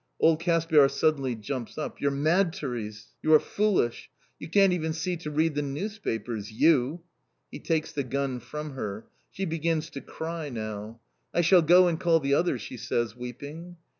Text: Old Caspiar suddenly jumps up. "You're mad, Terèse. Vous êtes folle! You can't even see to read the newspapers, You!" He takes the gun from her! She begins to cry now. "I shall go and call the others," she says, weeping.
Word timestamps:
Old 0.19 0.39
Caspiar 0.41 0.89
suddenly 0.89 1.35
jumps 1.35 1.77
up. 1.77 2.01
"You're 2.01 2.09
mad, 2.09 2.53
Terèse. 2.55 3.09
Vous 3.23 3.37
êtes 3.39 3.43
folle! 3.43 3.91
You 4.39 4.49
can't 4.49 4.73
even 4.73 4.93
see 4.93 5.15
to 5.17 5.29
read 5.29 5.53
the 5.53 5.61
newspapers, 5.61 6.51
You!" 6.51 7.01
He 7.51 7.59
takes 7.59 7.91
the 7.91 8.01
gun 8.03 8.39
from 8.39 8.71
her! 8.71 9.05
She 9.29 9.45
begins 9.45 9.91
to 9.91 10.01
cry 10.01 10.49
now. 10.49 10.99
"I 11.35 11.41
shall 11.41 11.61
go 11.61 11.87
and 11.87 11.99
call 11.99 12.19
the 12.19 12.33
others," 12.33 12.63
she 12.63 12.77
says, 12.77 13.15
weeping. 13.15 13.77